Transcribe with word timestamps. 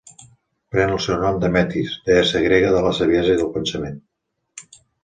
Pren 0.75 0.93
el 0.93 1.01
seu 1.07 1.19
nom 1.25 1.37
de 1.43 1.51
Metis, 1.57 1.93
deessa 2.09 2.43
grega 2.47 2.75
de 2.79 2.83
la 2.87 2.97
saviesa 3.03 3.39
i 3.39 3.47
el 3.47 3.57
pensament. 3.61 4.05